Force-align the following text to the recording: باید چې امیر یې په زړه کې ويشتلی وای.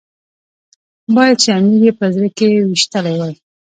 باید 1.15 1.37
چې 1.41 1.49
امیر 1.57 1.81
یې 1.87 1.93
په 1.99 2.05
زړه 2.15 2.29
کې 2.37 2.47
ويشتلی 2.67 3.15
وای. 3.17 3.33